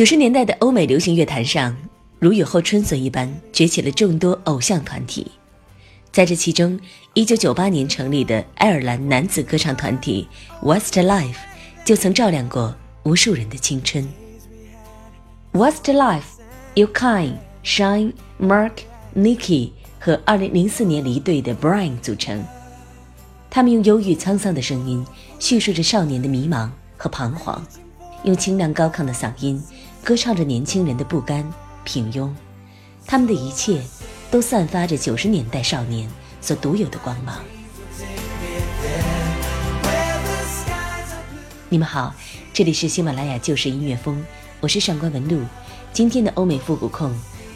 [0.00, 1.76] 九十年代的欧美流行乐坛上，
[2.18, 5.30] 如雨后春笋一般崛起了众多偶像团体。
[6.10, 6.80] 在这其中，
[7.12, 10.26] 一九九八年成立的爱尔兰男子歌唱团体
[10.62, 11.36] Westlife
[11.84, 14.08] 就曾照亮过无数人的青春。
[15.52, 16.22] Westlife
[16.72, 18.72] 由 Kine、Shine、Mark、
[19.14, 22.42] Nicky 和二零零四年离队的 Brian 组成。
[23.50, 25.04] 他们用忧郁沧桑的声音
[25.38, 27.62] 叙述着少年的迷茫和彷徨，
[28.24, 29.62] 用清亮高亢的嗓音
[30.02, 31.48] 歌唱着年轻人的不甘、
[31.84, 32.30] 平庸。
[33.06, 33.82] 他们的一切
[34.30, 36.08] 都散发着九十年代少年
[36.40, 37.42] 所独有的光芒。
[41.68, 42.14] 你们好，
[42.52, 44.24] 这里是喜马拉雅旧时音乐风，
[44.60, 45.40] 我是上官文露。
[45.92, 47.12] 今天的欧美复古控，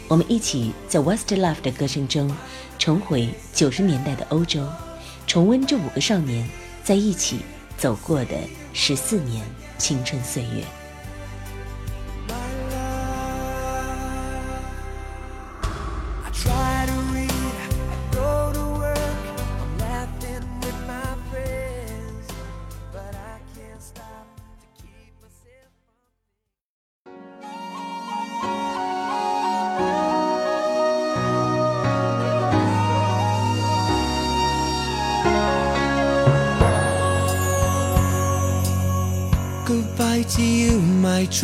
[0.07, 2.33] 我们一起在 Westlife 的歌声中
[2.77, 4.65] 重回九十年代的欧洲。
[5.25, 6.47] 重温这五个少年
[6.83, 7.39] 在一起
[7.77, 8.35] 走过的
[8.71, 9.43] 十四年
[9.77, 10.63] 青春岁月。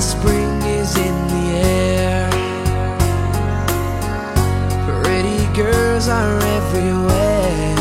[0.00, 2.30] Spring is in the air.
[4.88, 7.76] Pretty girls are everywhere.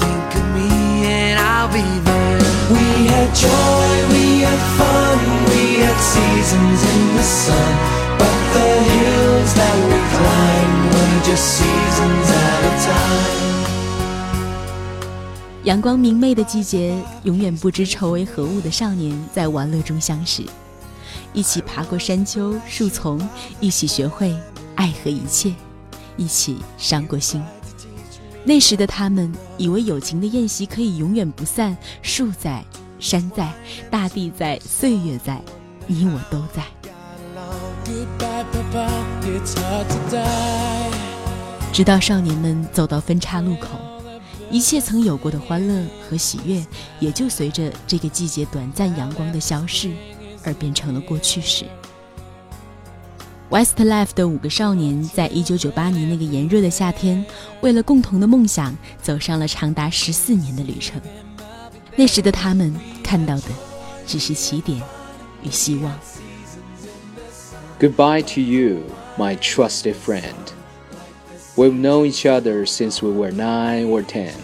[0.00, 2.40] Think of me and I'll be there.
[2.72, 5.18] We had joy, we had fun,
[5.52, 7.72] we had seasons in the sun.
[8.18, 13.31] But the hills that we climbed were just seasons at a time.
[15.64, 16.92] 阳光明媚的季节，
[17.22, 20.42] 永远不知愁为何物的少年在玩乐中相识，
[21.32, 23.20] 一起爬过山丘、树丛，
[23.60, 24.36] 一起学会
[24.74, 25.54] 爱和一切，
[26.16, 27.40] 一起伤过心。
[28.44, 32.64] 那时的他们以为友情的宴席可以永远不散，树在，
[32.98, 33.52] 山在，
[33.88, 35.40] 大地在，岁月在，
[35.86, 36.64] 你我都在。
[41.72, 43.78] 直到少年们走到分岔路口，
[44.52, 46.62] 一切曾有过的欢乐和喜悦，
[47.00, 49.90] 也就随着这个季节短暂阳光的消逝，
[50.44, 51.64] 而变成了过去式。
[53.48, 57.24] Westlife 的五个少年，在一九九八年那个炎热的夏天，
[57.62, 61.00] 为了共同的梦想，走上了长达十四年的旅程。
[61.96, 63.48] 那时的他们看到的，
[64.06, 64.78] 只是起点
[65.42, 65.98] 与希望。
[67.80, 68.82] Goodbye to you,
[69.16, 70.34] my trusted friend.
[71.54, 74.34] We've known each other since we were nine or ten.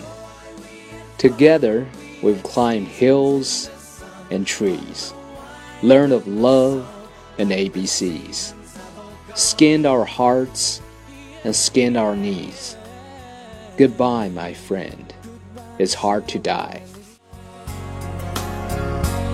[1.16, 1.88] Together,
[2.22, 3.70] we've climbed hills
[4.30, 5.14] and trees,
[5.82, 6.86] learned of love
[7.38, 8.52] and ABCs,
[9.34, 10.82] skinned our hearts
[11.44, 12.76] and skinned our knees.
[13.78, 15.14] Goodbye, my friend.
[15.78, 16.82] It's hard to die.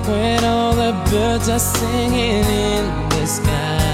[0.07, 3.94] When all the birds are singing in the sky.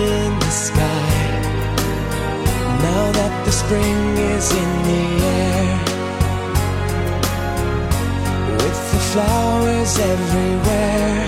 [3.71, 5.03] spring is in the
[5.39, 5.71] air.
[8.59, 11.23] With the flowers everywhere.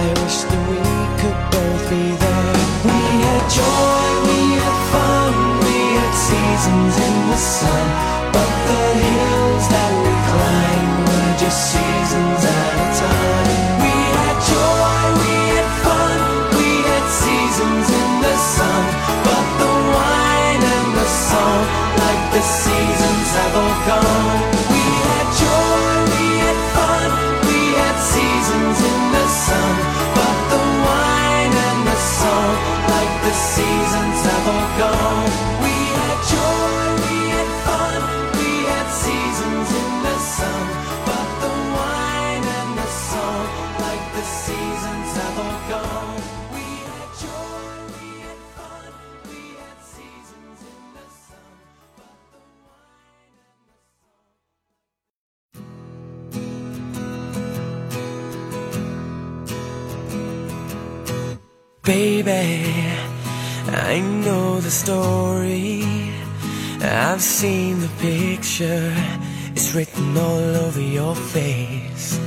[0.00, 0.82] I wish that we
[1.18, 2.54] could both be there.
[2.86, 5.34] We had joy, we had fun,
[5.66, 7.86] we had seasons in the sun.
[8.34, 11.81] But the hills that we climbed were just
[23.86, 24.41] gone.
[64.62, 65.82] The story.
[66.80, 68.94] I've seen the picture.
[69.54, 72.18] It's written all over your face.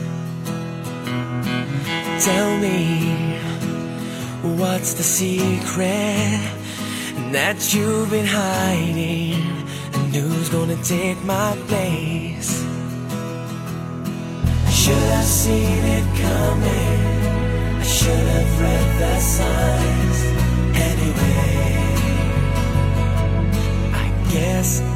[2.25, 3.37] Tell me,
[4.59, 6.39] what's the secret
[7.31, 9.41] that you've been hiding?
[9.93, 12.51] And who's gonna take my place?
[14.79, 16.99] Should have seen it coming.
[17.79, 20.14] I should have read the signs
[24.65, 24.94] us.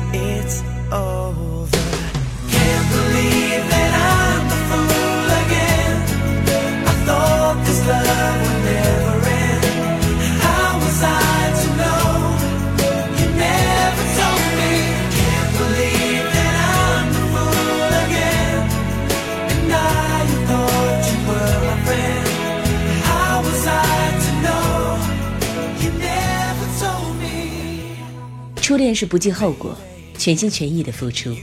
[28.80, 29.78] 恋是不计后果、
[30.18, 31.36] 全心全意的付出。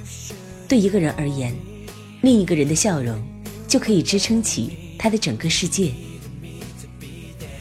[0.66, 1.54] 对一个人而言，
[2.22, 3.22] 另一个人的笑容
[3.68, 5.92] 就可以支撑起他的整个世界。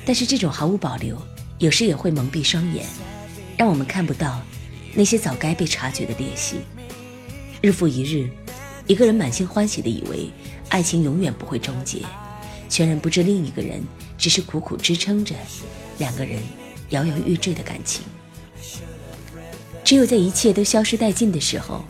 [0.06, 1.22] 但是这种毫无保留，
[1.60, 2.86] 有时也会蒙蔽双眼，
[3.57, 4.42] 让我们看不到
[4.94, 6.56] 那些早该被察觉的裂隙。
[7.62, 8.30] 日复一日，
[8.88, 10.30] 一个人满心欢喜的以为
[10.69, 12.00] 爱情永远不会终结，
[12.69, 13.83] 全然不知另一个人
[14.18, 15.36] 只是苦苦支撑着
[15.98, 16.41] 两个人
[16.91, 18.03] 摇摇欲坠的感情。
[19.86, 21.86] 只有在一切都消失殆尽的时候，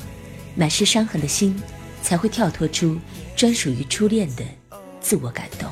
[0.54, 1.58] 满是伤痕的心
[2.04, 3.00] 才会跳脱出
[3.38, 4.44] 专属于初恋的
[5.00, 5.72] 自我感动。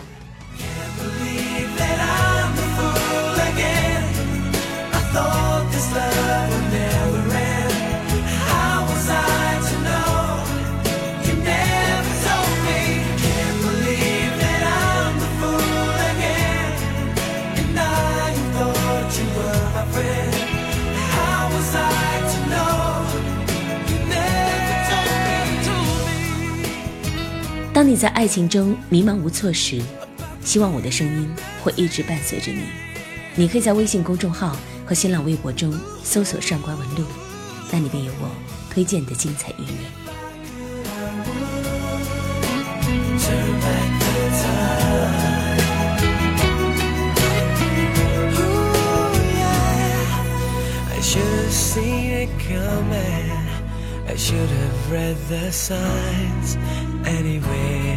[27.84, 29.82] 当你在爱情中迷茫无措时，
[30.42, 31.30] 希望我的声音
[31.62, 32.62] 会一直伴随着你。
[33.36, 37.04] 你可以在微信公众号和新浪微博中搜索“上官文露”，
[37.74, 38.32] 那里边有我
[38.70, 39.74] 推荐的精彩音乐。
[52.48, 53.44] Come in.
[54.08, 56.56] I should've read the signs
[57.06, 57.93] anywhere.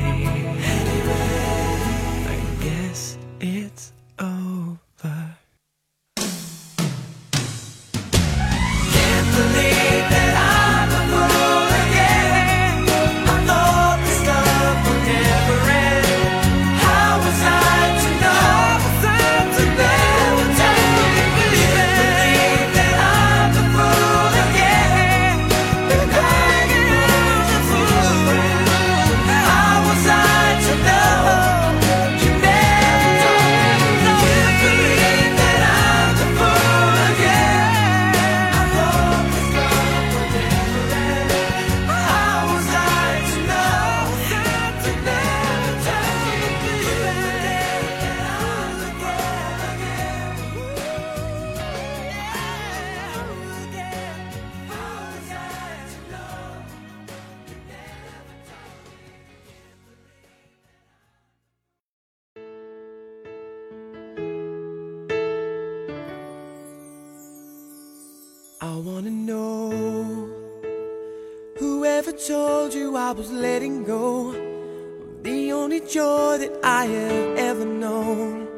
[73.06, 78.48] I was letting go of the only joy that I have ever known.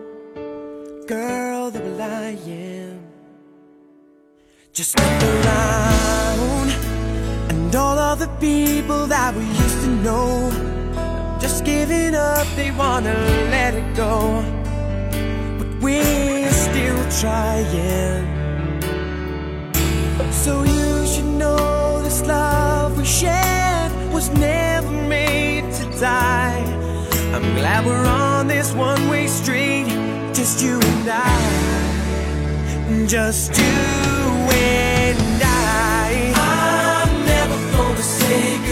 [1.07, 2.99] Girl, the I am.
[4.73, 6.71] Just look around
[7.50, 10.50] and all of the people that we used to know.
[11.38, 13.12] Just giving up, they wanna
[13.55, 14.14] let it go.
[15.59, 18.25] But we're still trying.
[20.33, 23.58] So you should know this love we shared
[24.19, 26.65] was never made to die.
[27.35, 29.87] I'm glad we're on this one way street,
[30.35, 31.39] just you and I.
[33.07, 33.79] Just you
[34.75, 36.33] and I.
[36.35, 38.68] I'm never gonna say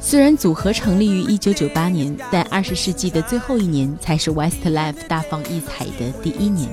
[0.00, 6.68] 虽然组合成立于一九九八年，但二十世纪的最后一年才是 Westlife 大放异彩的第一年。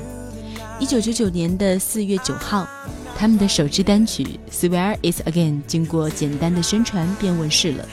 [0.80, 2.68] 一九九九年的四月九号，
[3.16, 7.88] 他们的首支单曲《Swear It's Again》经过简单的宣传便问世了。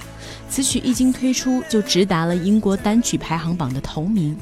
[0.48, 4.36] 此曲一经推出就直达了英国单曲排行榜的头名。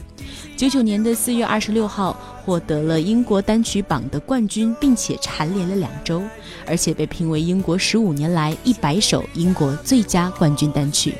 [0.56, 6.22] 99年的4月26号，获得了英国单曲榜的冠军，并且蝉联了两周，
[6.66, 11.14] 而且被评为英国15年来100首英国最佳冠军单曲。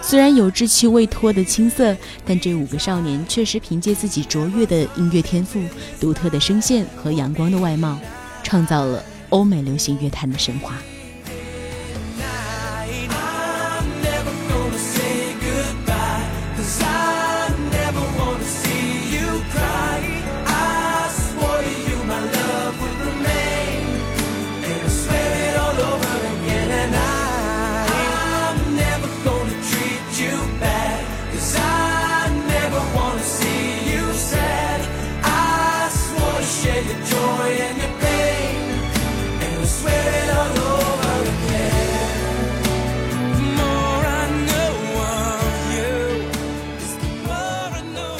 [0.00, 5.60] 虽然有稚气未脱的青涩，但这五个少年确实凭借自己卓越的音乐天赋、
[6.00, 7.98] 独特的声线和阳光的外貌，
[8.42, 10.74] 创造了欧美流行乐坛的神话。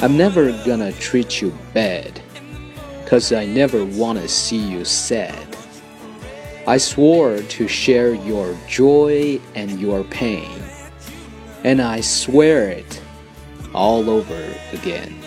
[0.03, 2.19] I'm never gonna treat you bad,
[3.05, 5.47] cause I never wanna see you sad.
[6.67, 10.61] I swore to share your joy and your pain,
[11.63, 13.01] and I swear it
[13.73, 14.43] all over
[14.73, 15.22] again.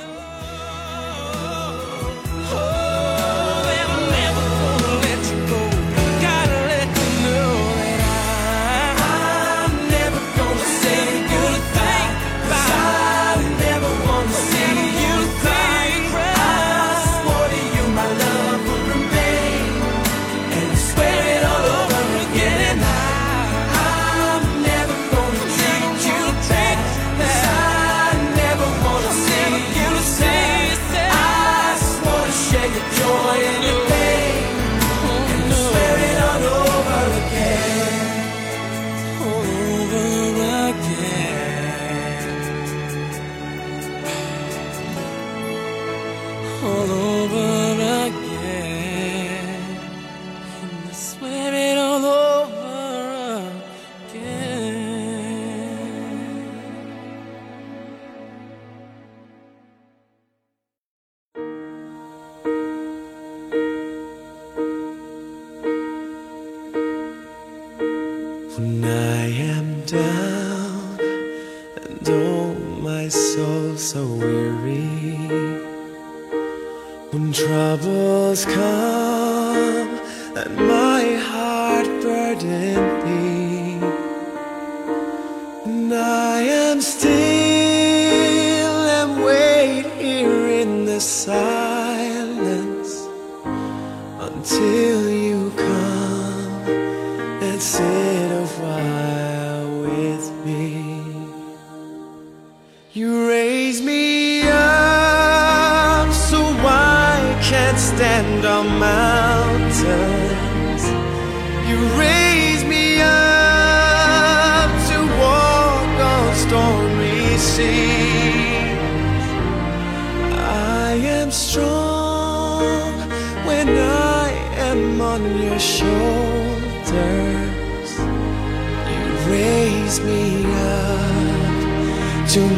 [85.98, 87.36] I am still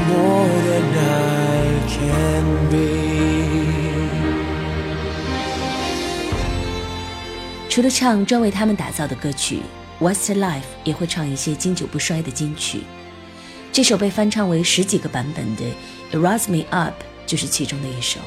[0.09, 2.79] more than I can be.
[7.69, 9.61] 除了唱专为他们打造的歌曲
[10.01, 12.83] ，Westlife 也会唱一些经久不衰的金曲。
[13.71, 15.65] 这首被翻唱为十几个版本的
[16.19, 16.95] 《Rise Me Up》
[17.27, 18.19] 就是其中的一首。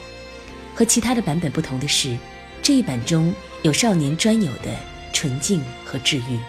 [0.73, 2.17] 和其他的版本不同的是，
[2.61, 4.69] 这一版中有少年专有的
[5.11, 6.39] 纯净和治愈。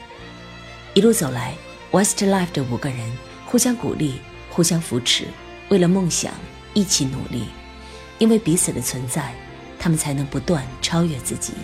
[0.95, 1.55] 一路走来
[1.91, 3.01] ，Westlife 的五个人
[3.47, 4.21] 互相鼓励，
[4.55, 5.27] 互相扶持，
[5.71, 6.33] 为了梦想
[6.75, 7.49] 一起努力。
[8.19, 9.35] 因为彼此的存在，
[9.79, 11.55] 他们才能不断超越自己，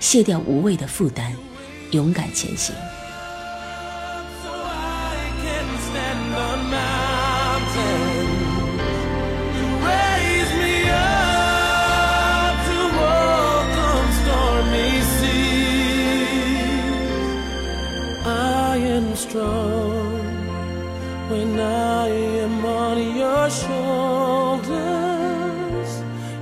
[0.00, 1.32] 卸掉无谓的负担，
[1.92, 2.74] 勇敢前行。
[19.14, 20.51] Strong.
[21.30, 22.08] When I
[22.44, 24.72] am on your shoulders.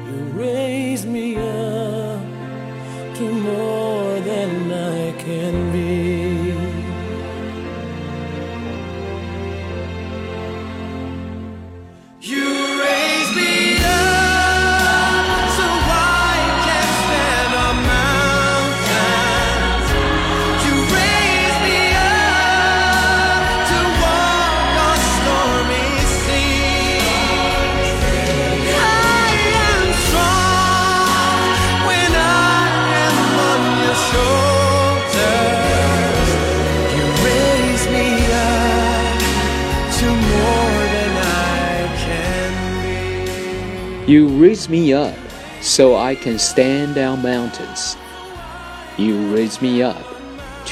[0.08, 2.22] You raise me up
[3.16, 3.89] to more
[44.10, 45.16] You raise me up
[45.60, 47.96] so I can stand on mountains.
[48.98, 50.04] You raise me up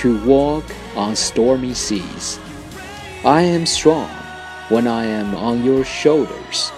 [0.03, 0.65] to walk
[0.97, 2.41] on stormy seas.
[3.25, 4.11] I am strong
[4.71, 6.73] when I am on your shoulders.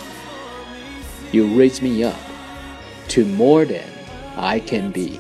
[1.33, 2.21] You raise me up
[3.09, 3.91] to more than
[4.37, 5.19] I can be.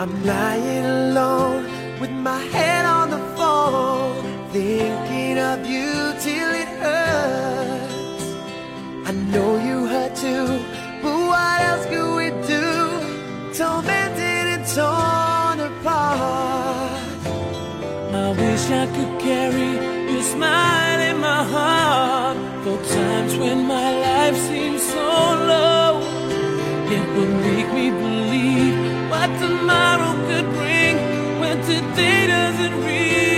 [0.00, 0.67] I'm lying
[27.16, 28.76] would make me believe
[29.10, 30.96] what tomorrow could bring.
[31.40, 33.37] When today doesn't really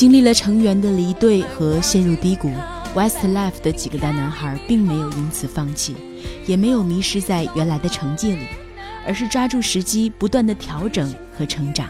[0.00, 2.50] 经历了成员的离队和陷入低谷
[2.94, 5.94] ，Westlife 的几个大男孩并没有因此放弃，
[6.46, 8.46] 也没有迷失在原来的成绩里，
[9.06, 11.86] 而是抓住时机，不断的调整和成长。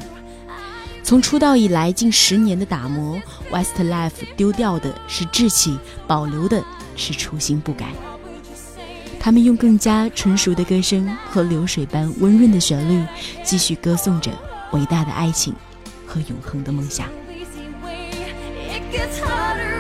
[1.05, 3.16] 从出道以来近十年的打磨
[3.53, 6.61] ，Westlife 丢掉的是志气，保留的
[6.96, 7.92] 是初心不改。
[9.20, 13.07] 他们用更加成熟的歌声和流水般温润的旋律，
[13.44, 14.33] 继续歌颂着
[14.73, 15.55] 伟大的爱情
[16.05, 17.07] 和永恒的梦想。
[18.90, 19.80] gets hotter.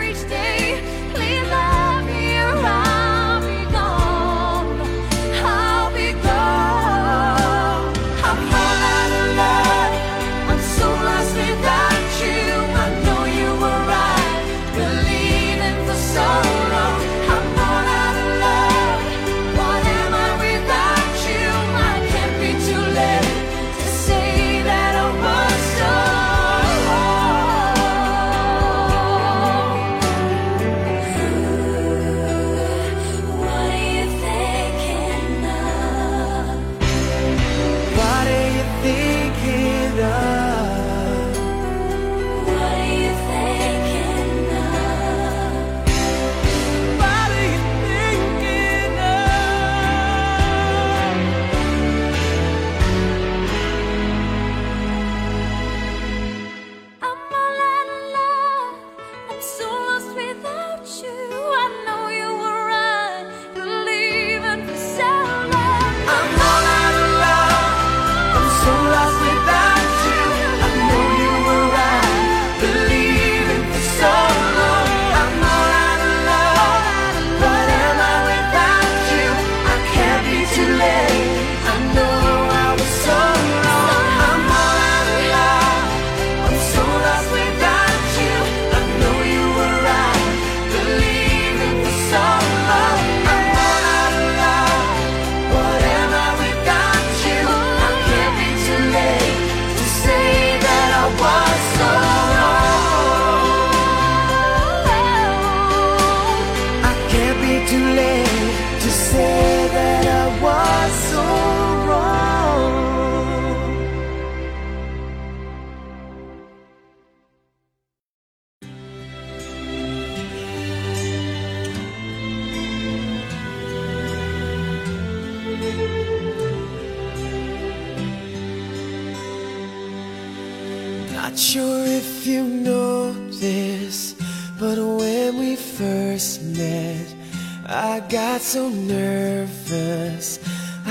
[139.20, 140.26] Nervous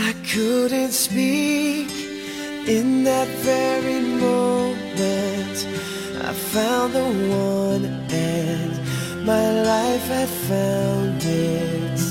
[0.07, 1.89] I couldn't speak.
[2.77, 5.57] In that very moment,
[6.29, 7.09] I found the
[7.47, 7.85] one,
[8.35, 8.73] and
[9.31, 12.03] my life had found its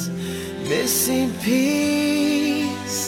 [0.69, 3.01] missing piece.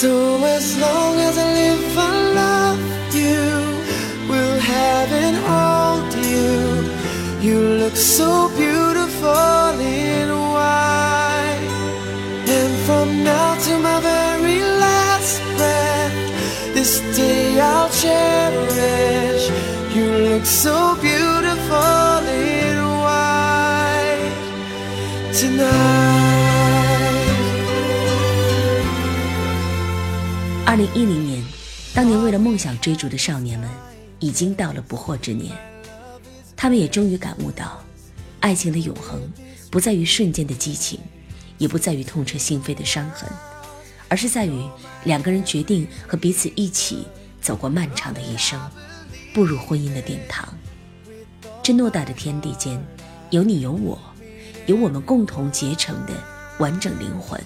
[0.00, 0.12] So
[0.56, 2.80] as long as I live, I love
[3.22, 3.44] you.
[4.30, 6.50] Will have and hold you.
[7.46, 8.30] You look so
[8.62, 10.29] beautiful in
[18.00, 19.50] cherish.
[19.94, 24.32] You look so beautiful in white
[25.34, 25.68] tonight.
[30.64, 31.44] 二零一零年，
[31.92, 33.68] 当年为了梦想追逐的少年们，
[34.18, 35.54] 已经到了不惑之年。
[36.56, 37.82] 他们也终于感悟到，
[38.40, 39.20] 爱情的永恒，
[39.70, 40.98] 不在于瞬间的激情，
[41.58, 43.28] 也不在于痛彻心扉的伤痕，
[44.08, 44.62] 而是在于
[45.04, 47.04] 两个人决定和彼此一起
[47.40, 48.60] 走过漫长的一生，
[49.34, 50.48] 步入婚姻的殿堂。
[51.62, 52.82] 这偌大的天地间，
[53.30, 53.98] 有你有我，
[54.66, 56.12] 有我们共同结成的
[56.58, 57.40] 完整灵魂，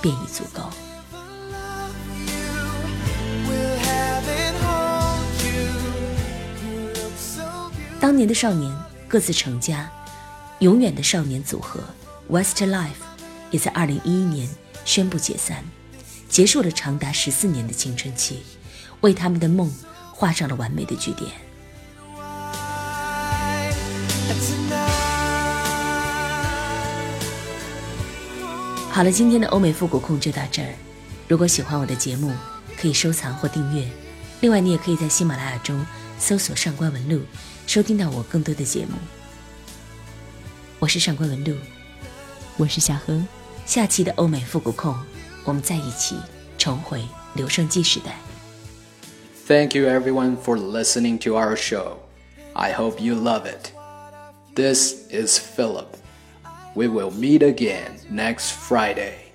[0.00, 0.62] 便已足够。
[8.00, 8.74] 当年的少年
[9.06, 9.90] 各自成家，
[10.60, 11.80] 永远的少年组合
[12.30, 12.88] Westlife
[13.50, 14.48] 也在2011年
[14.84, 15.62] 宣布解散，
[16.28, 18.42] 结束了长达十四年的青春期，
[19.00, 19.72] 为他们的梦
[20.12, 21.30] 画上了完美的句点。
[28.90, 30.68] 好了，今天的欧美复古控就到这儿。
[31.28, 32.34] 如果喜欢我的节目，
[32.76, 33.88] 可以收藏或订阅。
[34.40, 35.86] 另外，你也可以在喜马拉雅中
[36.18, 37.22] 搜索“上官文露”，
[37.66, 38.92] 收听到我更多的节目。
[40.78, 41.54] 我是上官文露，
[42.56, 43.22] 我是小何。
[43.64, 44.94] 下期的欧美复古控，
[45.44, 46.16] 我们在一起
[46.58, 48.16] 重回留声机时代。
[49.50, 51.98] Thank you everyone for listening to our show.
[52.54, 53.72] I hope you love it.
[54.54, 55.96] This is Philip.
[56.76, 59.29] We will meet again next Friday.